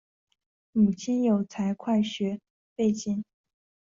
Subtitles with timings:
[0.71, 2.39] 母亲有财会学
[2.73, 3.23] 背景。